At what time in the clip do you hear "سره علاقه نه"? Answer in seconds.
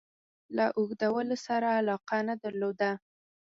1.47-2.35